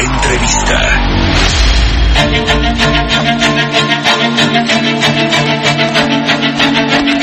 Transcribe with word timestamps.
Entrevista. 0.00 1.10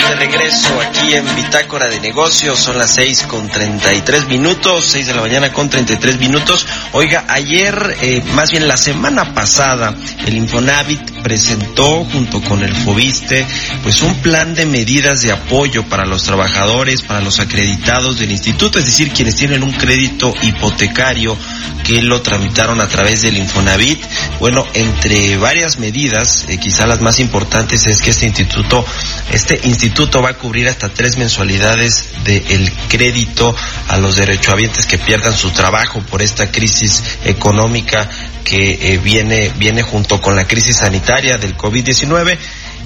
De 0.07 0.15
regreso 0.15 0.79
aquí 0.79 1.13
en 1.15 1.35
Bitácora 1.35 1.89
de 1.89 1.99
Negocios, 1.99 2.59
son 2.59 2.77
las 2.77 2.93
6 2.95 3.23
con 3.23 3.49
33 3.49 4.29
minutos, 4.29 4.85
6 4.85 5.07
de 5.07 5.13
la 5.13 5.19
mañana 5.19 5.51
con 5.51 5.69
33 5.69 6.17
minutos. 6.17 6.65
Oiga, 6.93 7.25
ayer, 7.27 7.97
eh, 8.01 8.23
más 8.33 8.51
bien 8.51 8.69
la 8.69 8.77
semana 8.77 9.33
pasada, 9.33 9.93
el 10.25 10.37
Infonavit 10.37 11.17
presentó 11.21 12.05
junto 12.05 12.41
con 12.41 12.63
el 12.63 12.73
Fobiste, 12.73 13.45
pues 13.83 14.01
un 14.01 14.15
plan 14.21 14.55
de 14.55 14.65
medidas 14.65 15.23
de 15.23 15.33
apoyo 15.33 15.83
para 15.83 16.05
los 16.05 16.23
trabajadores, 16.23 17.01
para 17.01 17.19
los 17.19 17.41
acreditados 17.41 18.17
del 18.17 18.31
instituto, 18.31 18.79
es 18.79 18.85
decir, 18.85 19.11
quienes 19.11 19.35
tienen 19.35 19.61
un 19.61 19.73
crédito 19.73 20.33
hipotecario 20.41 21.37
que 21.83 22.01
lo 22.01 22.21
tramitaron 22.21 22.81
a 22.81 22.87
través 22.87 23.21
del 23.21 23.37
Infonavit. 23.37 24.01
Bueno, 24.39 24.65
entre 24.73 25.37
varias 25.37 25.79
medidas, 25.79 26.45
eh, 26.49 26.57
quizá 26.57 26.85
las 26.85 27.01
más 27.01 27.19
importantes 27.19 27.85
es 27.85 28.01
que 28.01 28.09
este 28.09 28.25
instituto, 28.25 28.85
este 29.31 29.59
instituto 29.63 30.21
va 30.21 30.29
a 30.29 30.37
cubrir 30.37 30.67
hasta 30.67 30.89
tres 30.89 31.17
mensualidades 31.17 32.05
del 32.23 32.71
crédito 32.89 33.55
a 33.87 33.97
los 33.97 34.15
derechohabientes 34.15 34.85
que 34.85 34.97
pierdan 34.97 35.35
su 35.35 35.51
trabajo 35.51 36.01
por 36.01 36.21
esta 36.21 36.51
crisis 36.51 37.03
económica 37.25 38.09
que 38.43 38.93
eh, 38.93 38.97
viene, 38.97 39.51
viene 39.57 39.83
junto 39.83 40.21
con 40.21 40.35
la 40.35 40.45
crisis 40.45 40.77
sanitaria 40.77 41.37
del 41.37 41.57
COVID-19 41.57 42.37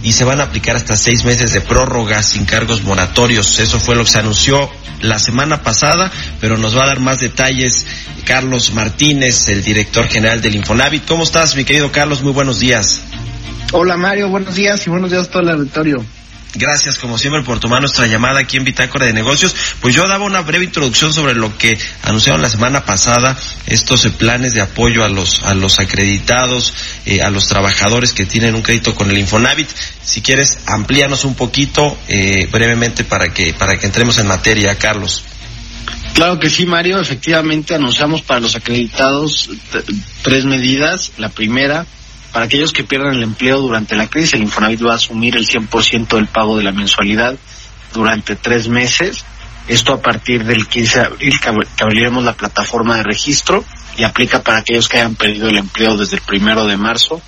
y 0.03 0.13
se 0.13 0.23
van 0.23 0.41
a 0.41 0.45
aplicar 0.45 0.75
hasta 0.75 0.97
seis 0.97 1.23
meses 1.23 1.53
de 1.53 1.61
prórroga 1.61 2.23
sin 2.23 2.45
cargos 2.45 2.81
moratorios. 2.83 3.59
Eso 3.59 3.79
fue 3.79 3.95
lo 3.95 4.03
que 4.03 4.09
se 4.09 4.19
anunció 4.19 4.69
la 5.01 5.19
semana 5.19 5.61
pasada, 5.61 6.11
pero 6.39 6.57
nos 6.57 6.75
va 6.75 6.83
a 6.83 6.87
dar 6.87 6.99
más 6.99 7.19
detalles 7.19 7.85
Carlos 8.25 8.73
Martínez, 8.73 9.47
el 9.49 9.63
director 9.63 10.07
general 10.07 10.41
del 10.41 10.55
Infonavit. 10.55 11.05
¿Cómo 11.05 11.23
estás, 11.23 11.55
mi 11.55 11.65
querido 11.65 11.91
Carlos? 11.91 12.23
Muy 12.23 12.33
buenos 12.33 12.59
días. 12.59 13.01
Hola 13.71 13.95
Mario, 13.95 14.29
buenos 14.29 14.55
días 14.55 14.85
y 14.87 14.89
buenos 14.89 15.11
días 15.11 15.27
a 15.27 15.31
todo 15.31 15.43
el 15.43 15.49
auditorio. 15.49 16.03
Gracias, 16.53 16.97
como 16.97 17.17
siempre, 17.17 17.43
por 17.43 17.61
tomar 17.61 17.79
nuestra 17.79 18.07
llamada 18.07 18.41
aquí 18.41 18.57
en 18.57 18.65
Bitácora 18.65 19.05
de 19.05 19.13
Negocios. 19.13 19.55
Pues 19.79 19.95
yo 19.95 20.05
daba 20.05 20.25
una 20.25 20.41
breve 20.41 20.65
introducción 20.65 21.13
sobre 21.13 21.33
lo 21.33 21.57
que 21.57 21.77
anunciaron 22.03 22.41
la 22.41 22.49
semana 22.49 22.83
pasada, 22.83 23.37
estos 23.67 24.03
eh, 24.03 24.09
planes 24.09 24.53
de 24.53 24.61
apoyo 24.61 25.05
a 25.05 25.09
los, 25.09 25.43
a 25.43 25.53
los 25.53 25.79
acreditados, 25.79 26.73
eh, 27.05 27.21
a 27.21 27.29
los 27.29 27.47
trabajadores 27.47 28.11
que 28.11 28.25
tienen 28.25 28.53
un 28.53 28.63
crédito 28.63 28.93
con 28.93 29.09
el 29.09 29.17
Infonavit. 29.17 29.69
Si 30.03 30.21
quieres, 30.21 30.57
amplíanos 30.65 31.23
un 31.23 31.35
poquito 31.35 31.97
eh, 32.09 32.47
brevemente 32.51 33.05
para 33.05 33.33
que, 33.33 33.53
para 33.53 33.79
que 33.79 33.85
entremos 33.85 34.17
en 34.17 34.27
materia, 34.27 34.77
Carlos. 34.77 35.23
Claro 36.13 36.37
que 36.37 36.49
sí, 36.49 36.65
Mario. 36.65 36.99
Efectivamente, 36.99 37.75
anunciamos 37.75 38.21
para 38.23 38.41
los 38.41 38.57
acreditados 38.57 39.49
tres 40.21 40.43
medidas. 40.43 41.13
La 41.17 41.29
primera, 41.29 41.85
para 42.31 42.45
aquellos 42.45 42.71
que 42.71 42.83
pierdan 42.83 43.15
el 43.15 43.23
empleo 43.23 43.59
durante 43.59 43.95
la 43.95 44.07
crisis, 44.07 44.33
el 44.33 44.43
Infonavit 44.43 44.85
va 44.85 44.93
a 44.93 44.95
asumir 44.95 45.35
el 45.35 45.47
100% 45.47 46.15
del 46.15 46.27
pago 46.27 46.57
de 46.57 46.63
la 46.63 46.71
mensualidad 46.71 47.35
durante 47.93 48.35
tres 48.35 48.67
meses. 48.67 49.25
Esto 49.67 49.93
a 49.93 50.01
partir 50.01 50.43
del 50.43 50.67
15 50.67 50.99
de 50.99 51.05
abril 51.05 51.39
que 51.39 51.83
abriremos 51.83 52.23
la 52.23 52.33
plataforma 52.33 52.97
de 52.97 53.03
registro 53.03 53.63
y 53.97 54.03
aplica 54.03 54.41
para 54.41 54.59
aquellos 54.59 54.87
que 54.87 54.97
hayan 54.97 55.15
perdido 55.15 55.49
el 55.49 55.57
empleo 55.57 55.97
desde 55.97 56.17
el 56.17 56.21
primero 56.23 56.65
de 56.65 56.77
marzo 56.77 57.21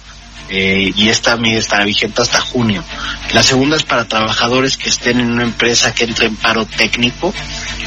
eh, 0.50 0.92
y 0.96 1.10
esta 1.10 1.38
medida 1.38 1.60
estará 1.60 1.86
vigente 1.86 2.22
hasta 2.22 2.40
junio. 2.40 2.84
La 3.34 3.44
segunda 3.44 3.76
es 3.76 3.84
para 3.84 4.08
trabajadores 4.08 4.78
que 4.78 4.90
estén 4.90 5.20
en 5.20 5.32
una 5.32 5.44
empresa 5.44 5.94
que 5.94 6.04
entre 6.04 6.28
en 6.28 6.36
paro 6.36 6.66
técnico 6.66 7.34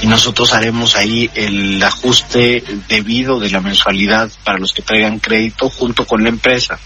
y 0.02 0.06
nosotros 0.06 0.52
haremos 0.52 0.96
ahí 0.96 1.30
el 1.34 1.82
ajuste 1.82 2.62
debido 2.88 3.38
de 3.40 3.50
la 3.50 3.60
mensualidad 3.60 4.30
para 4.44 4.58
los 4.58 4.72
que 4.72 4.82
traigan 4.82 5.18
crédito 5.18 5.70
junto 5.70 6.06
con 6.06 6.22
la 6.22 6.28
empresa. 6.28 6.78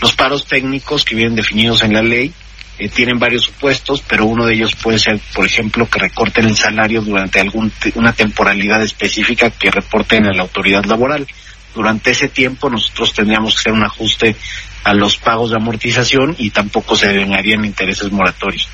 Los 0.00 0.14
paros 0.14 0.46
técnicos 0.46 1.04
que 1.04 1.14
vienen 1.14 1.34
definidos 1.34 1.82
en 1.82 1.92
la 1.92 2.02
ley 2.02 2.32
eh, 2.78 2.88
tienen 2.88 3.18
varios 3.18 3.44
supuestos, 3.44 4.02
pero 4.06 4.24
uno 4.24 4.46
de 4.46 4.54
ellos 4.54 4.76
puede 4.76 4.98
ser, 4.98 5.18
por 5.34 5.44
ejemplo, 5.44 5.88
que 5.88 5.98
recorten 5.98 6.46
el 6.46 6.56
salario 6.56 7.02
durante 7.02 7.40
algún 7.40 7.72
una 7.96 8.12
temporalidad 8.12 8.82
específica 8.82 9.50
que 9.50 9.70
reporten 9.70 10.26
a 10.26 10.32
la 10.32 10.42
autoridad 10.42 10.84
laboral. 10.84 11.26
Durante 11.74 12.12
ese 12.12 12.28
tiempo 12.28 12.70
nosotros 12.70 13.12
tendríamos 13.12 13.54
que 13.54 13.60
hacer 13.60 13.72
un 13.72 13.84
ajuste 13.84 14.36
a 14.84 14.94
los 14.94 15.16
pagos 15.16 15.50
de 15.50 15.56
amortización 15.56 16.36
y 16.38 16.50
tampoco 16.50 16.96
se 16.96 17.08
devengarían 17.08 17.64
intereses 17.64 18.10
moratorios. 18.12 18.68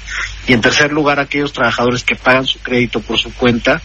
Y 0.46 0.52
en 0.52 0.60
tercer 0.60 0.92
lugar, 0.92 1.18
aquellos 1.18 1.52
trabajadores 1.52 2.04
que 2.04 2.14
pagan 2.14 2.46
su 2.46 2.58
crédito 2.58 3.00
por 3.00 3.18
su 3.18 3.32
cuenta 3.32 3.80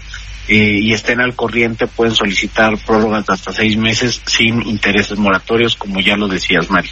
eh, 0.50 0.80
y 0.82 0.94
estén 0.94 1.22
al 1.22 1.36
corriente 1.36 1.88
pueden 1.88 2.14
solicitar 2.14 2.78
prórrogas 2.80 3.26
de 3.26 3.34
hasta 3.34 3.54
seis 3.54 3.78
meses 3.78 4.22
sin 4.26 4.68
intereses 4.68 5.18
moratorios, 5.18 5.76
como 5.76 6.02
ya 6.02 6.18
lo 6.18 6.28
decías, 6.28 6.70
Mario. 6.70 6.92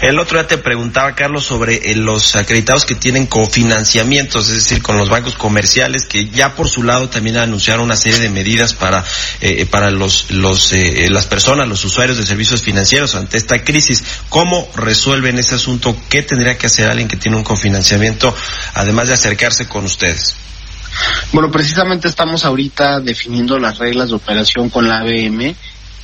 El 0.00 0.18
otro 0.18 0.38
día 0.38 0.48
te 0.48 0.58
preguntaba, 0.58 1.14
Carlos, 1.14 1.44
sobre 1.44 1.90
eh, 1.90 1.96
los 1.96 2.34
acreditados 2.36 2.84
que 2.84 2.94
tienen 2.94 3.26
cofinanciamientos, 3.26 4.48
es 4.48 4.54
decir, 4.54 4.82
con 4.82 4.96
los 4.96 5.08
bancos 5.08 5.34
comerciales, 5.34 6.06
que 6.06 6.28
ya 6.28 6.54
por 6.54 6.68
su 6.68 6.82
lado 6.82 7.08
también 7.08 7.36
anunciaron 7.36 7.84
una 7.84 7.96
serie 7.96 8.18
de 8.18 8.30
medidas 8.30 8.74
para, 8.74 9.04
eh, 9.40 9.66
para 9.66 9.90
los, 9.90 10.30
los, 10.30 10.72
eh, 10.72 11.08
las 11.10 11.26
personas, 11.26 11.68
los 11.68 11.84
usuarios 11.84 12.16
de 12.16 12.24
servicios 12.24 12.62
financieros 12.62 13.14
ante 13.14 13.36
esta 13.36 13.62
crisis. 13.62 14.02
¿Cómo 14.28 14.68
resuelven 14.74 15.38
ese 15.38 15.56
asunto? 15.56 15.96
¿Qué 16.08 16.22
tendría 16.22 16.56
que 16.56 16.66
hacer 16.66 16.88
alguien 16.88 17.08
que 17.08 17.16
tiene 17.16 17.36
un 17.36 17.44
cofinanciamiento, 17.44 18.34
además 18.74 19.08
de 19.08 19.14
acercarse 19.14 19.68
con 19.68 19.84
ustedes? 19.84 20.36
Bueno, 21.32 21.50
precisamente 21.50 22.08
estamos 22.08 22.44
ahorita 22.44 23.00
definiendo 23.00 23.58
las 23.58 23.78
reglas 23.78 24.08
de 24.08 24.16
operación 24.16 24.70
con 24.70 24.88
la 24.88 25.00
ABM 25.00 25.54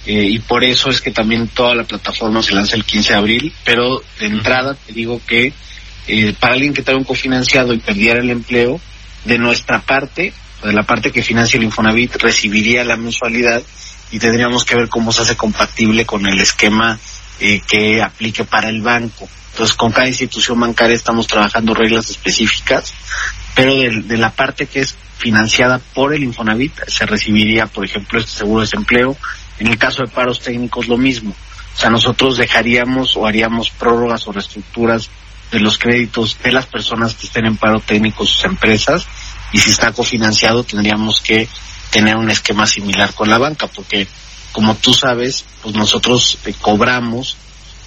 eh, 0.06 0.26
y 0.30 0.38
por 0.38 0.64
eso 0.64 0.90
es 0.90 1.00
que 1.00 1.10
también 1.10 1.48
toda 1.48 1.74
la 1.74 1.84
plataforma 1.84 2.42
se 2.42 2.54
lanza 2.54 2.76
el 2.76 2.84
15 2.84 3.12
de 3.12 3.18
abril, 3.18 3.54
pero 3.64 4.02
de 4.20 4.26
entrada 4.26 4.74
te 4.74 4.92
digo 4.92 5.20
que 5.26 5.52
eh, 6.06 6.34
para 6.38 6.54
alguien 6.54 6.74
que 6.74 6.82
tenga 6.82 6.98
un 6.98 7.04
cofinanciado 7.04 7.72
y 7.72 7.78
perdiera 7.78 8.20
el 8.20 8.30
empleo, 8.30 8.80
de 9.24 9.38
nuestra 9.38 9.80
parte, 9.80 10.32
de 10.62 10.72
la 10.72 10.82
parte 10.82 11.10
que 11.10 11.22
financia 11.22 11.56
el 11.56 11.64
Infonavit, 11.64 12.16
recibiría 12.16 12.84
la 12.84 12.96
mensualidad 12.96 13.62
y 14.10 14.18
tendríamos 14.18 14.64
que 14.64 14.76
ver 14.76 14.88
cómo 14.88 15.12
se 15.12 15.22
hace 15.22 15.36
compatible 15.36 16.04
con 16.04 16.26
el 16.26 16.40
esquema 16.40 16.98
eh, 17.40 17.60
que 17.66 18.02
aplique 18.02 18.44
para 18.44 18.68
el 18.68 18.82
banco. 18.82 19.28
Entonces, 19.52 19.76
con 19.76 19.92
cada 19.92 20.08
institución 20.08 20.58
bancaria 20.58 20.96
estamos 20.96 21.26
trabajando 21.26 21.74
reglas 21.74 22.10
específicas, 22.10 22.92
pero 23.54 23.74
de, 23.74 24.02
de 24.02 24.16
la 24.16 24.30
parte 24.30 24.66
que 24.66 24.80
es 24.80 24.96
financiada 25.18 25.78
por 25.78 26.12
el 26.12 26.24
Infonavit, 26.24 26.72
se 26.88 27.06
recibiría, 27.06 27.66
por 27.66 27.84
ejemplo, 27.84 28.18
este 28.18 28.38
seguro 28.38 28.60
de 28.60 28.66
desempleo, 28.66 29.16
en 29.58 29.68
el 29.68 29.78
caso 29.78 30.02
de 30.02 30.10
paros 30.10 30.40
técnicos, 30.40 30.88
lo 30.88 30.98
mismo. 30.98 31.34
O 31.74 31.78
sea, 31.78 31.90
nosotros 31.90 32.36
dejaríamos 32.36 33.16
o 33.16 33.26
haríamos 33.26 33.70
prórrogas 33.70 34.26
o 34.26 34.32
reestructuras 34.32 35.08
de 35.50 35.60
los 35.60 35.78
créditos 35.78 36.36
de 36.42 36.52
las 36.52 36.66
personas 36.66 37.14
que 37.14 37.26
estén 37.26 37.46
en 37.46 37.56
paro 37.56 37.80
técnico, 37.80 38.26
sus 38.26 38.44
empresas, 38.44 39.06
y 39.52 39.58
si 39.58 39.70
está 39.70 39.92
cofinanciado 39.92 40.64
tendríamos 40.64 41.20
que 41.20 41.48
tener 41.94 42.16
un 42.16 42.28
esquema 42.28 42.66
similar 42.66 43.14
con 43.14 43.30
la 43.30 43.38
banca, 43.38 43.68
porque 43.68 44.08
como 44.50 44.74
tú 44.74 44.92
sabes, 44.92 45.44
pues 45.62 45.76
nosotros 45.76 46.38
eh, 46.44 46.52
cobramos 46.60 47.36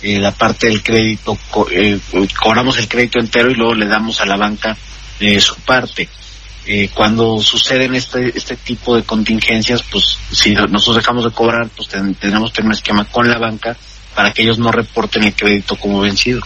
eh, 0.02 0.18
la 0.18 0.32
parte 0.32 0.68
del 0.68 0.82
crédito, 0.82 1.38
eh, 1.72 2.00
cobramos 2.42 2.78
el 2.78 2.88
crédito 2.88 3.20
entero 3.20 3.52
y 3.52 3.56
luego 3.56 3.74
le 3.74 3.86
damos 3.86 4.22
a 4.22 4.26
la 4.26 4.38
banca 4.38 4.78
su 5.42 5.56
parte. 5.58 6.08
Eh, 6.66 6.90
cuando 6.94 7.40
suceden 7.42 7.96
este, 7.96 8.38
este 8.38 8.56
tipo 8.56 8.96
de 8.96 9.04
contingencias, 9.04 9.84
pues 9.84 10.18
si 10.32 10.54
nosotros 10.54 10.98
dejamos 10.98 11.26
de 11.26 11.32
cobrar, 11.32 11.68
pues 11.76 11.90
tenemos 11.90 12.16
que 12.52 12.56
tener 12.56 12.66
un 12.66 12.72
esquema 12.72 13.04
con 13.06 13.30
la 13.30 13.38
banca 13.38 13.76
para 14.16 14.32
que 14.32 14.44
ellos 14.44 14.58
no 14.58 14.72
reporten 14.72 15.24
el 15.24 15.34
crédito 15.34 15.76
como 15.76 16.00
vencido. 16.00 16.42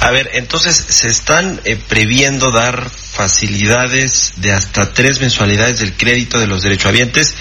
A 0.00 0.10
ver, 0.10 0.30
entonces 0.34 0.76
se 0.76 1.08
están 1.08 1.60
eh, 1.64 1.76
previendo 1.76 2.50
dar 2.50 2.90
facilidades 3.12 4.34
de 4.36 4.52
hasta 4.52 4.92
tres 4.92 5.20
mensualidades 5.20 5.80
del 5.80 5.94
crédito 5.94 6.38
de 6.38 6.46
los 6.46 6.62
derechohabientes 6.62 7.34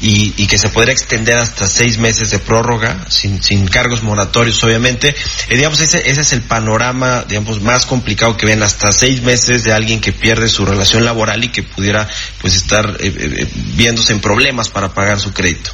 y, 0.00 0.46
que 0.46 0.56
se 0.56 0.68
podría 0.70 0.92
extender 0.92 1.36
hasta 1.36 1.66
seis 1.66 1.98
meses 1.98 2.30
de 2.30 2.38
prórroga 2.38 3.04
sin, 3.10 3.42
sin 3.42 3.66
cargos 3.66 4.02
moratorios, 4.02 4.62
obviamente. 4.64 5.14
Eh, 5.48 5.56
digamos, 5.56 5.80
ese, 5.80 6.08
ese 6.10 6.22
es 6.22 6.32
el 6.32 6.42
panorama, 6.42 7.24
digamos, 7.28 7.60
más 7.60 7.84
complicado 7.84 8.36
que 8.36 8.46
ven 8.46 8.62
hasta 8.62 8.92
seis 8.92 9.22
meses 9.22 9.64
de 9.64 9.72
alguien 9.72 10.00
que 10.00 10.12
pierde 10.12 10.48
su 10.48 10.64
relación 10.64 11.04
laboral 11.04 11.44
y 11.44 11.48
que 11.48 11.62
pudiera, 11.62 12.08
pues, 12.40 12.54
estar 12.54 12.96
eh, 13.00 13.12
eh, 13.14 13.46
viéndose 13.74 14.12
en 14.12 14.20
problemas 14.20 14.68
para 14.68 14.94
pagar 14.94 15.20
su 15.20 15.32
crédito. 15.32 15.70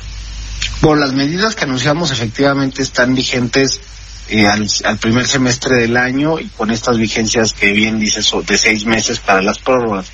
Bueno, 0.81 1.01
las 1.01 1.13
medidas 1.13 1.55
que 1.55 1.65
anunciamos 1.65 2.11
efectivamente 2.11 2.83
están 2.83 3.15
vigentes 3.15 3.81
eh, 4.29 4.47
al, 4.47 4.67
al, 4.85 4.99
primer 4.99 5.27
semestre 5.27 5.77
del 5.77 5.97
año 5.97 6.39
y 6.39 6.47
con 6.49 6.71
estas 6.71 6.99
vigencias 6.99 7.53
que 7.53 7.73
bien 7.73 7.99
dices 7.99 8.33
de 8.47 8.59
seis 8.59 8.87
meses 8.87 9.19
para 9.21 9.43
las 9.43 9.59
prórrogas. 9.59 10.11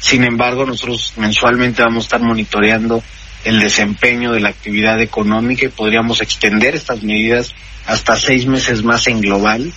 Sin 0.00 0.24
embargo, 0.24 0.66
nosotros 0.66 1.12
mensualmente 1.16 1.82
vamos 1.82 2.04
a 2.04 2.06
estar 2.06 2.20
monitoreando 2.20 3.02
el 3.44 3.60
desempeño 3.60 4.32
de 4.32 4.40
la 4.40 4.48
actividad 4.48 5.00
económica 5.00 5.66
y 5.66 5.68
podríamos 5.68 6.20
extender 6.20 6.74
estas 6.74 7.02
medidas 7.02 7.54
hasta 7.86 8.16
seis 8.16 8.46
meses 8.46 8.82
más 8.82 9.06
en 9.06 9.20
global 9.20 9.72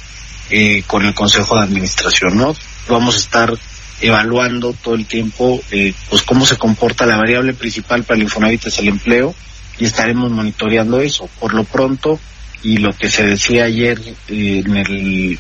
eh, 0.50 0.84
con 0.88 1.06
el 1.06 1.14
Consejo 1.14 1.56
de 1.56 1.64
Administración, 1.64 2.38
¿no? 2.38 2.56
Vamos 2.88 3.16
a 3.16 3.20
estar 3.20 3.54
evaluando 4.02 4.74
todo 4.74 4.96
el 4.96 5.06
tiempo 5.06 5.62
eh, 5.72 5.94
pues 6.10 6.22
cómo 6.24 6.46
se 6.46 6.58
comporta 6.58 7.06
la 7.06 7.18
variable 7.18 7.54
principal 7.54 8.04
para 8.04 8.18
el 8.18 8.24
Infonavit 8.24 8.68
es 8.68 8.78
el 8.80 8.90
empleo 8.90 9.34
y 9.80 9.86
estaremos 9.86 10.32
monitoreando 10.32 11.00
eso. 11.02 11.30
Por 11.40 11.54
lo 11.54 11.64
pronto, 11.64 12.20
y 12.66 12.78
lo 12.78 12.94
que 12.94 13.12
se 13.12 13.24
decía 13.24 13.66
ayer 13.66 14.02
eh, 14.28 14.64
en 14.66 14.76
el 14.76 15.40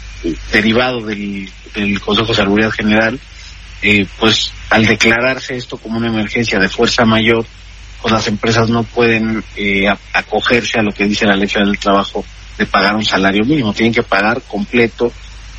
derivado 0.51 1.01
del, 1.01 1.49
Consejo 1.99 2.29
de 2.29 2.35
Seguridad 2.35 2.69
General, 2.69 3.19
eh, 3.81 4.05
pues 4.19 4.51
al 4.69 4.85
declararse 4.85 5.57
esto 5.57 5.77
como 5.77 5.97
una 5.97 6.07
emergencia 6.07 6.59
de 6.59 6.69
fuerza 6.69 7.03
mayor, 7.03 7.45
pues 7.99 8.13
las 8.13 8.27
empresas 8.27 8.69
no 8.69 8.83
pueden 8.83 9.43
eh, 9.55 9.87
acogerse 10.13 10.79
a 10.79 10.83
lo 10.83 10.91
que 10.91 11.07
dice 11.07 11.25
la 11.25 11.35
ley 11.35 11.47
federal 11.47 11.71
del 11.71 11.79
trabajo 11.79 12.23
de 12.59 12.67
pagar 12.67 12.95
un 12.95 13.03
salario 13.03 13.43
mínimo, 13.43 13.73
tienen 13.73 13.93
que 13.93 14.03
pagar 14.03 14.43
completo 14.43 15.11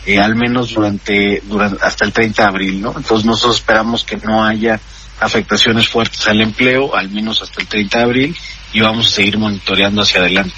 eh, 0.07 0.21
al 0.21 0.37
menos 0.37 0.73
durante, 0.73 1.43
durante 1.47 1.85
hasta 1.85 2.05
el 2.05 2.13
30 2.13 2.43
de 2.43 2.49
abril, 2.49 2.81
¿no? 2.81 2.95
Entonces 2.97 3.27
nosotros 3.27 3.57
esperamos 3.57 4.05
que 4.05 4.17
no 4.19 4.45
haya 4.45 4.81
afectaciones 5.19 5.89
fuertes 5.89 6.29
al 6.29 6.41
empleo, 6.41 6.95
al 6.95 7.11
menos 7.11 7.43
hasta 7.43 7.61
el 7.61 7.67
30 7.67 7.99
de 7.99 8.05
abril, 8.05 8.37
y 8.73 8.81
vamos 8.81 9.09
a 9.09 9.11
seguir 9.11 9.37
monitoreando 9.37 10.03
hacia 10.03 10.21
adelante. 10.21 10.55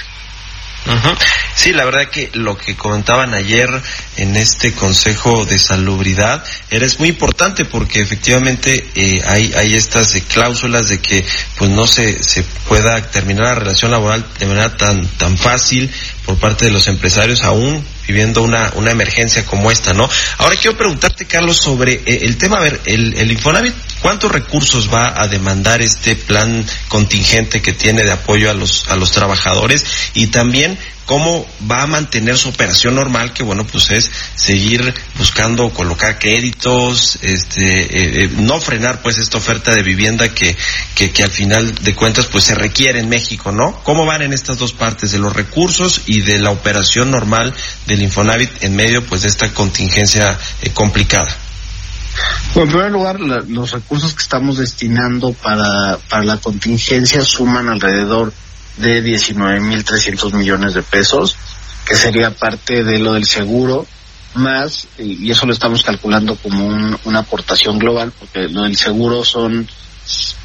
Uh. 0.88 1.14
Sí, 1.54 1.72
la 1.72 1.84
verdad 1.84 2.08
que 2.08 2.30
lo 2.34 2.56
que 2.56 2.76
comentaban 2.76 3.34
ayer 3.34 3.68
en 4.16 4.36
este 4.36 4.72
Consejo 4.72 5.44
de 5.44 5.58
Salubridad 5.58 6.44
era 6.70 6.86
es 6.86 6.98
muy 6.98 7.08
importante 7.08 7.64
porque 7.64 8.00
efectivamente 8.00 8.88
eh, 8.94 9.20
hay, 9.26 9.52
hay 9.54 9.74
estas 9.74 10.14
eh, 10.14 10.22
cláusulas 10.22 10.88
de 10.88 11.00
que 11.00 11.26
pues 11.56 11.70
no 11.70 11.86
se, 11.86 12.22
se 12.22 12.42
pueda 12.68 13.02
terminar 13.10 13.44
la 13.44 13.54
relación 13.56 13.90
laboral 13.90 14.24
de 14.38 14.46
manera 14.46 14.76
tan, 14.76 15.06
tan 15.18 15.36
fácil 15.36 15.90
por 16.24 16.38
parte 16.38 16.66
de 16.66 16.70
los 16.70 16.86
empresarios 16.86 17.42
aún 17.42 17.84
viviendo 18.06 18.42
una, 18.42 18.72
una 18.76 18.90
emergencia 18.90 19.44
como 19.44 19.70
esta, 19.70 19.92
¿no? 19.92 20.08
Ahora 20.38 20.56
quiero 20.56 20.76
preguntarte, 20.78 21.26
Carlos, 21.26 21.58
sobre 21.58 21.94
eh, 22.06 22.20
el 22.22 22.38
tema, 22.38 22.58
a 22.58 22.62
ver, 22.62 22.80
el 22.86 23.30
Infonavit, 23.30 23.74
¿cuántos 24.00 24.30
recursos 24.32 24.92
va 24.92 25.14
a 25.16 25.28
demandar 25.28 25.82
este 25.82 26.16
plan 26.16 26.64
contingente 26.88 27.62
que 27.62 27.72
tiene 27.72 28.02
de 28.02 28.12
apoyo 28.12 28.50
a 28.50 28.54
los, 28.54 28.88
a 28.88 28.96
los 28.96 29.12
trabajadores? 29.12 29.84
Y 30.14 30.28
también, 30.28 30.78
cómo 31.08 31.46
va 31.70 31.84
a 31.84 31.86
mantener 31.86 32.36
su 32.36 32.50
operación 32.50 32.94
normal, 32.94 33.32
que 33.32 33.42
bueno, 33.42 33.66
pues 33.66 33.90
es 33.90 34.10
seguir 34.34 34.92
buscando 35.16 35.70
colocar 35.70 36.18
créditos, 36.18 37.18
este, 37.22 37.80
eh, 37.80 38.24
eh, 38.24 38.30
no 38.36 38.60
frenar 38.60 39.00
pues 39.00 39.16
esta 39.16 39.38
oferta 39.38 39.74
de 39.74 39.82
vivienda 39.82 40.28
que, 40.28 40.54
que, 40.94 41.10
que, 41.10 41.22
al 41.22 41.30
final 41.30 41.74
de 41.74 41.94
cuentas 41.94 42.26
pues 42.26 42.44
se 42.44 42.54
requiere 42.54 43.00
en 43.00 43.08
México, 43.08 43.52
¿no? 43.52 43.82
¿Cómo 43.84 44.04
van 44.04 44.20
en 44.20 44.34
estas 44.34 44.58
dos 44.58 44.74
partes 44.74 45.10
de 45.10 45.18
los 45.18 45.32
recursos 45.32 46.02
y 46.04 46.20
de 46.20 46.38
la 46.38 46.50
operación 46.50 47.10
normal 47.10 47.54
del 47.86 48.02
Infonavit 48.02 48.62
en 48.62 48.76
medio 48.76 49.06
pues 49.06 49.22
de 49.22 49.28
esta 49.28 49.54
contingencia 49.54 50.38
eh, 50.60 50.70
complicada? 50.74 51.47
Bueno, 52.54 52.62
en 52.62 52.68
primer 52.68 52.90
lugar, 52.90 53.20
la, 53.20 53.44
los 53.46 53.72
recursos 53.72 54.14
que 54.14 54.22
estamos 54.22 54.58
destinando 54.58 55.32
para, 55.32 55.98
para 56.08 56.24
la 56.24 56.38
contingencia 56.38 57.22
suman 57.22 57.68
alrededor 57.68 58.32
de 58.78 59.04
19.300 59.04 60.32
millones 60.32 60.74
de 60.74 60.82
pesos, 60.82 61.36
que 61.86 61.96
sería 61.96 62.30
parte 62.30 62.84
de 62.84 62.98
lo 62.98 63.14
del 63.14 63.26
seguro, 63.26 63.86
más, 64.34 64.86
y 64.98 65.30
eso 65.30 65.46
lo 65.46 65.52
estamos 65.52 65.82
calculando 65.82 66.36
como 66.36 66.66
un, 66.66 66.98
una 67.04 67.20
aportación 67.20 67.78
global, 67.78 68.12
porque 68.18 68.48
lo 68.48 68.62
del 68.62 68.76
seguro 68.76 69.24
son 69.24 69.68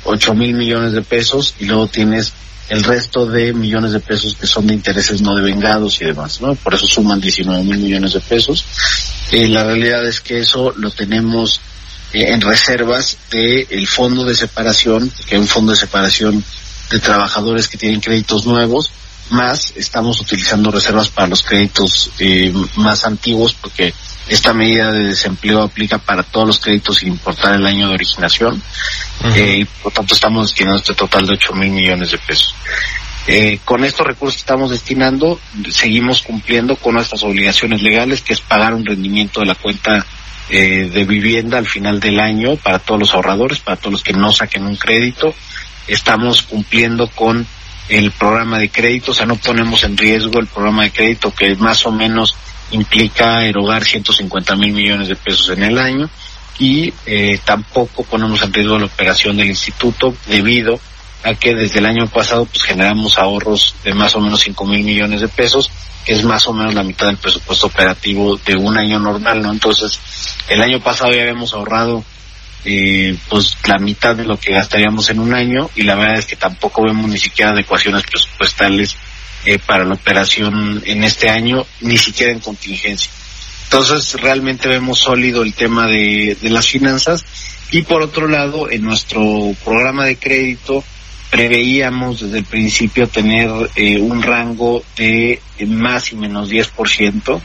8 0.04 0.34
mil 0.34 0.54
millones 0.56 0.94
de 0.94 1.02
pesos 1.02 1.56
y 1.60 1.66
luego 1.66 1.88
tienes 1.88 2.34
el 2.70 2.84
resto 2.84 3.26
de 3.26 3.54
millones 3.54 3.92
de 3.92 4.00
pesos 4.00 4.36
que 4.36 4.48
son 4.48 4.68
de 4.68 4.74
intereses 4.74 5.22
no 5.22 5.36
devengados 5.36 6.02
y 6.02 6.06
demás, 6.06 6.42
¿no? 6.42 6.56
Por 6.56 6.74
eso 6.74 6.88
suman 6.88 7.20
19 7.20 7.64
mil 7.64 7.78
millones 7.78 8.14
de 8.14 8.20
pesos. 8.22 8.66
Eh, 9.32 9.48
la 9.48 9.64
realidad 9.64 10.06
es 10.06 10.22
que 10.22 10.40
eso 10.40 10.74
lo 10.78 10.90
tenemos 10.92 11.60
en 12.14 12.42
reservas 12.42 13.18
del 13.32 13.68
el 13.70 13.88
fondo 13.88 14.24
de 14.24 14.36
separación, 14.36 15.12
que 15.26 15.36
es 15.36 15.42
un 15.42 15.48
fondo 15.48 15.72
de 15.72 15.78
separación 15.78 16.44
de 16.90 17.00
trabajadores 17.00 17.68
que 17.68 17.78
tienen 17.78 18.02
créditos 18.02 18.46
nuevos, 18.46 18.92
más 19.30 19.74
estamos 19.76 20.20
utilizando 20.22 20.70
reservas 20.70 21.10
para 21.10 21.28
los 21.28 21.42
créditos 21.44 22.12
eh, 22.20 22.54
más 22.76 23.06
antiguos 23.06 23.54
porque 23.54 23.94
esta 24.28 24.54
medida 24.54 24.92
de 24.92 25.10
desempleo 25.10 25.62
aplica 25.62 25.98
para 25.98 26.24
todos 26.24 26.48
los 26.48 26.60
créditos 26.60 26.98
sin 26.98 27.10
importar 27.10 27.56
el 27.56 27.66
año 27.66 27.88
de 27.88 27.96
originación 27.96 28.56
uh 28.56 29.28
-huh. 29.28 29.36
eh, 29.36 29.58
y 29.60 29.66
por 29.66 29.92
tanto 29.92 30.14
estamos 30.14 30.48
destinando 30.48 30.80
este 30.80 30.94
total 30.94 31.26
de 31.26 31.34
8 31.34 31.54
mil 31.54 31.72
millones 31.72 32.12
de 32.12 32.18
pesos. 32.20 32.54
Eh, 33.26 33.60
con 33.64 33.86
estos 33.86 34.06
recursos 34.06 34.36
que 34.36 34.42
estamos 34.42 34.70
destinando, 34.70 35.40
seguimos 35.72 36.24
cumpliendo 36.24 36.76
con 36.76 36.96
nuestras 36.96 37.24
obligaciones 37.24 37.82
legales, 37.82 38.22
que 38.22 38.34
es 38.34 38.42
pagar 38.42 38.74
un 38.74 38.86
rendimiento 38.86 39.40
de 39.40 39.46
la 39.46 39.56
cuenta 39.56 40.06
eh, 40.50 40.90
de 40.92 41.06
vivienda 41.06 41.58
al 41.58 41.68
final 41.68 42.00
del 42.00 42.20
año 42.20 42.56
para 42.58 42.80
todos 42.80 43.00
los 43.00 43.14
ahorradores, 43.14 43.60
para 43.60 43.78
todos 43.78 43.94
los 43.94 44.04
que 44.04 44.14
no 44.14 44.32
saquen 44.32 44.66
un 44.66 44.76
crédito, 44.76 45.34
estamos 45.88 46.42
cumpliendo 46.42 47.08
con 47.08 47.46
el 47.90 48.12
programa 48.12 48.60
de 48.60 48.70
crédito, 48.70 49.12
o 49.12 49.14
sea, 49.14 49.26
no 49.26 49.36
ponemos 49.36 49.84
en 49.84 49.98
riesgo 49.98 50.40
el 50.40 50.48
programa 50.48 50.84
de 50.84 50.92
crédito 50.92 51.34
que 51.34 51.56
más 51.56 51.86
o 51.86 51.92
menos 51.92 52.36
implica 52.72 53.46
erogar 53.46 53.84
150 53.84 54.56
mil 54.56 54.74
millones 54.74 55.08
de 55.08 55.16
pesos 55.16 55.50
en 55.50 55.64
el 55.64 55.78
año 55.78 56.10
y 56.60 56.94
eh, 57.06 57.40
tampoco 57.44 58.04
ponemos 58.04 58.42
en 58.42 58.54
riesgo 58.54 58.80
la 58.80 58.86
operación 58.86 59.38
del 59.38 59.48
instituto 59.48 60.16
debido 60.28 60.80
que 61.40 61.56
desde 61.56 61.80
el 61.80 61.86
año 61.86 62.08
pasado 62.08 62.46
pues 62.46 62.64
generamos 62.64 63.18
ahorros 63.18 63.76
de 63.84 63.94
más 63.94 64.16
o 64.16 64.20
menos 64.20 64.42
5 64.42 64.66
mil 64.66 64.84
millones 64.84 65.22
de 65.22 65.30
pesos, 65.30 65.72
que 66.06 66.14
es 66.14 66.24
más 66.24 66.48
o 66.48 66.54
menos 66.54 66.74
la 66.74 66.84
mitad 66.84 67.08
del 67.08 67.18
presupuesto 67.18 67.68
operativo 67.68 68.38
de 68.46 68.56
un 68.56 68.78
año 68.78 69.00
normal, 69.00 69.42
¿no? 69.42 69.52
Entonces, 69.52 70.00
el 70.50 70.62
año 70.62 70.82
pasado 70.82 71.14
ya 71.14 71.22
habíamos 71.22 71.54
ahorrado 71.54 72.04
eh, 72.66 73.18
pues 73.30 73.58
la 73.66 73.78
mitad 73.78 74.16
de 74.16 74.26
lo 74.26 74.38
que 74.38 74.54
gastaríamos 74.54 75.10
en 75.10 75.20
un 75.20 75.34
año 75.34 75.70
y 75.76 75.84
la 75.84 75.96
verdad 75.96 76.20
es 76.20 76.26
que 76.26 76.36
tampoco 76.36 76.84
vemos 76.84 77.10
ni 77.10 77.18
siquiera 77.18 77.52
adecuaciones 77.52 78.04
presupuestales 78.04 78.96
eh, 79.46 79.60
para 79.60 79.84
la 79.84 79.96
operación 79.96 80.82
en 80.86 81.04
este 81.04 81.30
año, 81.30 81.66
ni 81.82 81.98
siquiera 81.98 82.32
en 82.32 82.40
contingencia. 82.40 83.12
Entonces 83.66 84.22
realmente 84.22 84.68
vemos 84.68 85.00
sólido 85.00 85.42
el 85.44 85.54
tema 85.54 85.88
de, 85.88 86.38
de 86.40 86.50
las 86.50 86.68
finanzas 86.68 87.26
y 87.72 87.82
por 87.82 88.02
otro 88.02 88.28
lado 88.28 88.70
en 88.70 88.84
nuestro 88.84 89.56
programa 89.64 90.06
de 90.06 90.18
crédito 90.18 90.84
preveíamos 91.34 92.22
desde 92.22 92.38
el 92.38 92.46
principio 92.46 93.08
tener 93.08 93.50
eh, 93.76 94.00
un 94.00 94.22
rango 94.22 94.84
de 94.96 95.42
más 95.66 96.12
y 96.12 96.16
menos 96.16 96.52
10%. 96.52 97.42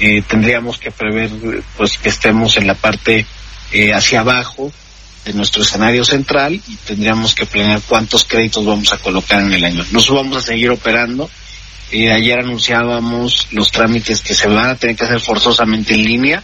Eh, 0.00 0.22
tendríamos 0.26 0.78
que 0.78 0.90
prever 0.90 1.30
pues 1.76 1.96
que 1.96 2.08
estemos 2.08 2.56
en 2.56 2.66
la 2.66 2.74
parte 2.74 3.24
eh, 3.70 3.92
hacia 3.92 4.20
abajo 4.20 4.72
de 5.24 5.32
nuestro 5.32 5.62
escenario 5.62 6.04
central 6.04 6.54
y 6.54 6.76
tendríamos 6.84 7.36
que 7.36 7.46
planear 7.46 7.80
cuántos 7.86 8.24
créditos 8.24 8.64
vamos 8.66 8.92
a 8.92 8.98
colocar 8.98 9.40
en 9.40 9.52
el 9.52 9.64
año. 9.64 9.84
Nosotros 9.92 10.24
vamos 10.24 10.36
a 10.38 10.46
seguir 10.48 10.70
operando. 10.70 11.30
Eh, 11.92 12.10
ayer 12.10 12.40
anunciábamos 12.40 13.46
los 13.52 13.70
trámites 13.70 14.22
que 14.22 14.34
se 14.34 14.48
van 14.48 14.70
a 14.70 14.74
tener 14.74 14.96
que 14.96 15.04
hacer 15.04 15.20
forzosamente 15.20 15.94
en 15.94 16.02
línea. 16.02 16.42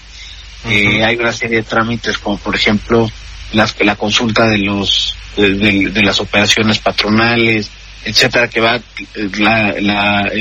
Uh 0.65 0.69
-huh. 0.69 0.73
eh, 0.73 1.05
hay 1.05 1.17
una 1.17 1.33
serie 1.33 1.59
de 1.59 1.63
trámites 1.65 2.19
como 2.19 2.39
por 2.39 2.55
ejemplo 2.55 3.11
las, 3.53 3.75
la 3.81 3.97
consulta 3.97 4.47
de 4.49 4.59
los 4.59 5.17
de, 5.37 5.91
de, 5.91 6.03
las 6.03 6.21
operaciones 6.21 6.79
patronales, 6.79 7.71
etcétera, 8.05 8.49
que 8.49 8.61
va 8.61 8.81
la, 9.39 9.75
la, 9.81 10.33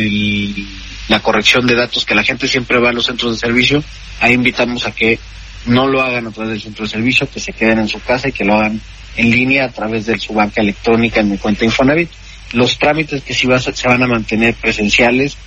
la 1.09 1.19
corrección 1.19 1.67
de 1.67 1.75
datos 1.75 2.05
que 2.05 2.15
la 2.15 2.23
gente 2.23 2.47
siempre 2.47 2.79
va 2.79 2.89
a 2.89 2.93
los 2.93 3.05
centros 3.05 3.33
de 3.33 3.47
servicio. 3.47 3.83
Ahí 4.21 4.33
invitamos 4.33 4.85
a 4.85 4.91
que 4.91 5.19
no 5.65 5.87
lo 5.87 6.01
hagan 6.01 6.27
a 6.27 6.31
través 6.31 6.53
del 6.53 6.61
centro 6.61 6.85
de 6.85 6.91
servicio, 6.91 7.29
que 7.29 7.39
se 7.39 7.53
queden 7.53 7.79
en 7.79 7.87
su 7.87 8.01
casa 8.01 8.29
y 8.29 8.31
que 8.31 8.45
lo 8.45 8.55
hagan 8.55 8.79
en 9.17 9.31
línea 9.31 9.65
a 9.65 9.71
través 9.71 10.05
de 10.05 10.17
su 10.17 10.33
banca 10.33 10.61
electrónica 10.61 11.19
en 11.19 11.31
mi 11.31 11.37
cuenta 11.37 11.65
Infonavit. 11.65 12.09
Los 12.53 12.77
trámites 12.77 13.23
que 13.23 13.33
sí 13.33 13.47
va, 13.47 13.59
se 13.59 13.87
van 13.87 14.03
a 14.03 14.07
mantener 14.07 14.53
presenciales 14.55 15.37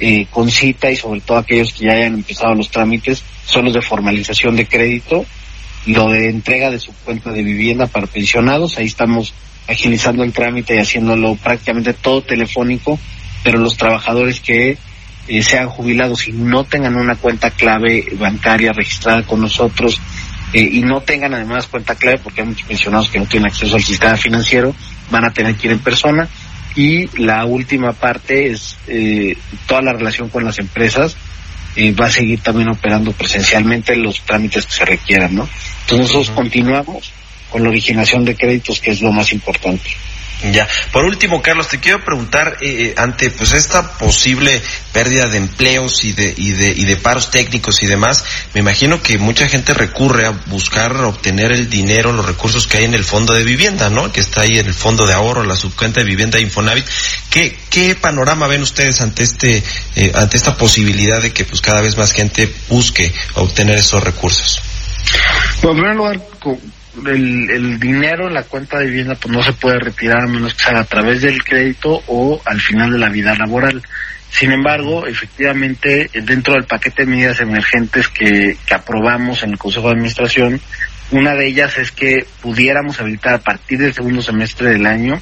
eh, 0.00 0.26
con 0.30 0.50
cita 0.50 0.90
y 0.90 0.96
sobre 0.96 1.20
todo 1.20 1.38
aquellos 1.38 1.72
que 1.72 1.86
ya 1.86 1.92
hayan 1.92 2.14
empezado 2.14 2.54
los 2.54 2.70
trámites 2.70 3.22
son 3.46 3.66
los 3.66 3.74
de 3.74 3.82
formalización 3.82 4.56
de 4.56 4.66
crédito, 4.66 5.26
lo 5.86 6.10
de 6.10 6.30
entrega 6.30 6.70
de 6.70 6.80
su 6.80 6.92
cuenta 7.04 7.32
de 7.32 7.42
vivienda 7.42 7.86
para 7.86 8.06
pensionados, 8.06 8.78
ahí 8.78 8.86
estamos 8.86 9.34
agilizando 9.68 10.22
el 10.22 10.32
trámite 10.32 10.74
y 10.74 10.78
haciéndolo 10.78 11.36
prácticamente 11.36 11.94
todo 11.94 12.22
telefónico, 12.22 12.98
pero 13.42 13.58
los 13.58 13.76
trabajadores 13.76 14.40
que 14.40 14.76
eh, 15.26 15.42
sean 15.42 15.68
jubilados 15.68 16.28
y 16.28 16.32
no 16.32 16.64
tengan 16.64 16.96
una 16.96 17.16
cuenta 17.16 17.50
clave 17.50 18.06
bancaria 18.18 18.72
registrada 18.72 19.22
con 19.22 19.40
nosotros 19.40 20.00
eh, 20.52 20.68
y 20.70 20.82
no 20.82 21.00
tengan 21.00 21.34
además 21.34 21.66
cuenta 21.66 21.94
clave 21.96 22.18
porque 22.18 22.42
hay 22.42 22.46
muchos 22.46 22.68
pensionados 22.68 23.10
que 23.10 23.18
no 23.18 23.26
tienen 23.26 23.48
acceso 23.48 23.74
al 23.74 23.82
sistema 23.82 24.16
financiero, 24.16 24.74
van 25.10 25.24
a 25.24 25.32
tener 25.32 25.56
que 25.56 25.66
ir 25.66 25.72
en 25.72 25.80
persona. 25.80 26.28
Y 26.76 27.06
la 27.18 27.44
última 27.44 27.92
parte 27.92 28.50
es 28.50 28.76
eh, 28.88 29.36
toda 29.66 29.82
la 29.82 29.92
relación 29.92 30.28
con 30.28 30.44
las 30.44 30.58
empresas. 30.58 31.16
Va 31.76 32.06
a 32.06 32.10
seguir 32.10 32.40
también 32.40 32.68
operando 32.68 33.12
presencialmente 33.12 33.96
los 33.96 34.20
trámites 34.22 34.66
que 34.66 34.72
se 34.72 34.84
requieran, 34.84 35.34
¿no? 35.34 35.48
Entonces 35.82 36.08
nosotros 36.08 36.30
continuamos 36.30 37.12
con 37.50 37.62
la 37.62 37.68
originación 37.68 38.24
de 38.24 38.36
créditos, 38.36 38.80
que 38.80 38.90
es 38.90 39.00
lo 39.00 39.12
más 39.12 39.32
importante. 39.32 39.90
Ya. 40.52 40.68
Por 40.92 41.04
último, 41.04 41.40
Carlos, 41.40 41.68
te 41.68 41.80
quiero 41.80 42.04
preguntar 42.04 42.58
eh, 42.60 42.66
eh, 42.68 42.94
ante 42.98 43.30
pues 43.30 43.52
esta 43.52 43.96
posible 43.96 44.60
pérdida 44.92 45.26
de 45.28 45.38
empleos 45.38 46.04
y 46.04 46.12
de, 46.12 46.34
y 46.36 46.52
de 46.52 46.68
y 46.68 46.84
de 46.84 46.96
paros 46.96 47.30
técnicos 47.30 47.82
y 47.82 47.86
demás, 47.86 48.24
me 48.52 48.60
imagino 48.60 49.00
que 49.02 49.16
mucha 49.18 49.48
gente 49.48 49.72
recurre 49.72 50.26
a 50.26 50.30
buscar 50.46 50.94
obtener 50.96 51.52
el 51.52 51.70
dinero, 51.70 52.12
los 52.12 52.26
recursos 52.26 52.66
que 52.66 52.78
hay 52.78 52.84
en 52.84 52.94
el 52.94 53.04
fondo 53.04 53.32
de 53.32 53.42
vivienda, 53.42 53.88
¿no? 53.88 54.12
Que 54.12 54.20
está 54.20 54.42
ahí 54.42 54.58
en 54.58 54.66
el 54.66 54.74
fondo 54.74 55.06
de 55.06 55.14
ahorro, 55.14 55.44
la 55.44 55.56
subcuenta 55.56 56.00
de 56.00 56.06
vivienda 56.06 56.38
Infonavit. 56.38 56.84
¿Qué 57.30 57.56
qué 57.70 57.94
panorama 57.94 58.46
ven 58.46 58.62
ustedes 58.62 59.00
ante 59.00 59.22
este 59.22 59.62
eh, 59.96 60.12
ante 60.14 60.36
esta 60.36 60.56
posibilidad 60.56 61.22
de 61.22 61.32
que 61.32 61.44
pues 61.44 61.60
cada 61.60 61.80
vez 61.80 61.96
más 61.96 62.12
gente 62.12 62.52
busque 62.68 63.12
obtener 63.34 63.78
esos 63.78 64.02
recursos? 64.02 64.60
Bueno, 65.62 65.72
en 65.72 65.76
primer 65.78 65.96
lugar, 65.96 66.20
el, 67.06 67.50
el, 67.50 67.80
dinero 67.80 68.28
en 68.28 68.34
la 68.34 68.42
cuenta 68.42 68.78
de 68.78 68.86
vivienda 68.86 69.14
pues 69.14 69.32
no 69.34 69.42
se 69.42 69.52
puede 69.52 69.78
retirar 69.78 70.22
a 70.22 70.26
menos 70.26 70.54
que 70.54 70.64
sea 70.64 70.80
a 70.80 70.84
través 70.84 71.22
del 71.22 71.42
crédito 71.42 72.02
o 72.06 72.40
al 72.44 72.60
final 72.60 72.92
de 72.92 72.98
la 72.98 73.08
vida 73.08 73.34
laboral. 73.34 73.82
Sin 74.30 74.50
embargo, 74.50 75.06
efectivamente, 75.06 76.10
dentro 76.12 76.54
del 76.54 76.64
paquete 76.64 77.04
de 77.04 77.10
medidas 77.10 77.40
emergentes 77.40 78.08
que, 78.08 78.56
que 78.66 78.74
aprobamos 78.74 79.44
en 79.44 79.50
el 79.50 79.58
Consejo 79.58 79.86
de 79.86 79.92
Administración, 79.92 80.60
una 81.10 81.34
de 81.34 81.46
ellas 81.46 81.78
es 81.78 81.92
que 81.92 82.26
pudiéramos 82.40 83.00
habilitar 83.00 83.34
a 83.34 83.38
partir 83.38 83.78
del 83.78 83.94
segundo 83.94 84.22
semestre 84.22 84.70
del 84.70 84.86
año 84.86 85.20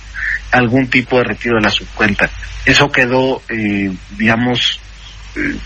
algún 0.50 0.88
tipo 0.88 1.18
de 1.18 1.24
retiro 1.24 1.56
de 1.56 1.62
la 1.62 1.70
subcuenta. 1.70 2.30
Eso 2.64 2.90
quedó, 2.90 3.42
eh, 3.48 3.92
digamos, 4.16 4.80
eh, 5.36 5.56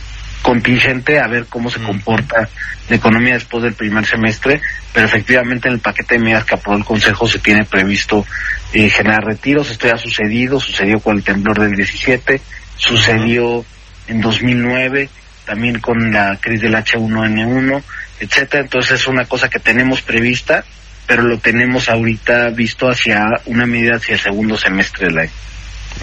contingente 0.47 1.19
a 1.19 1.27
ver 1.27 1.47
cómo 1.47 1.69
se 1.71 1.83
comporta 1.83 2.49
la 2.89 2.95
economía 2.95 3.35
después 3.35 3.65
del 3.65 3.75
primer 3.75 4.07
semestre, 4.07 4.61
pero 4.93 5.07
efectivamente 5.07 5.67
en 5.67 5.75
el 5.75 5.81
paquete 5.81 6.15
de 6.15 6.21
medidas 6.21 6.45
que 6.45 6.55
aprobó 6.55 6.79
el 6.79 6.85
Consejo 6.85 7.27
se 7.27 7.41
tiene 7.41 7.65
previsto 7.65 8.25
eh, 8.73 8.89
generar 8.89 9.25
retiros. 9.25 9.73
Esto 9.73 9.89
ya 9.89 9.95
ha 9.95 9.99
sucedido, 9.99 10.61
sucedió 10.61 11.01
con 11.01 11.17
el 11.17 11.25
temblor 11.25 11.59
del 11.59 11.73
17, 11.73 12.41
sucedió 12.77 13.65
en 14.07 14.21
2009, 14.21 15.09
también 15.45 15.81
con 15.81 16.13
la 16.13 16.39
crisis 16.41 16.63
del 16.63 16.75
H1N1, 16.77 17.83
etcétera. 18.21 18.63
Entonces 18.63 19.01
es 19.01 19.09
una 19.09 19.25
cosa 19.25 19.49
que 19.49 19.59
tenemos 19.59 20.01
prevista, 20.03 20.65
pero 21.09 21.25
lo 21.25 21.39
tenemos 21.39 21.89
ahorita 21.89 22.51
visto 22.51 22.89
hacia 22.89 23.25
una 23.47 23.67
medida 23.67 23.97
hacia 23.97 24.15
el 24.15 24.21
segundo 24.21 24.57
semestre 24.57 25.09
del 25.09 25.19
año. 25.19 25.31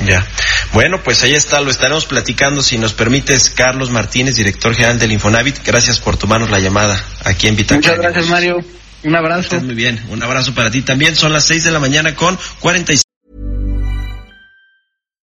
Ya. 0.05 0.25
Bueno, 0.73 1.03
pues 1.03 1.23
ahí 1.23 1.35
está, 1.35 1.62
lo 1.62 1.69
estaremos 1.69 2.05
platicando. 2.05 2.62
Si 2.62 2.77
nos 2.77 2.93
permites, 2.93 3.50
Carlos 3.50 3.89
Martínez, 3.89 4.35
director 4.35 4.73
general 4.73 5.00
del 5.00 5.12
Infonavit, 5.12 5.63
gracias 5.63 6.00
por 6.00 6.17
tomarnos 6.17 6.50
la 6.50 6.59
llamada 6.59 7.01
aquí 7.23 7.47
en 7.47 7.55
Muchas 7.55 7.97
gracias, 7.97 8.27
Mario. 8.27 8.57
Un 9.03 9.15
abrazo. 9.15 9.59
muy 9.62 9.75
bien. 9.75 10.01
Un 10.09 10.23
abrazo 10.23 10.53
para 10.55 10.71
ti 10.71 10.81
también. 10.81 11.15
Son 11.15 11.33
las 11.33 11.45
seis 11.45 11.63
de 11.63 11.71
la 11.71 11.79
mañana 11.79 12.15
con 12.15 12.38
46. 12.59 13.02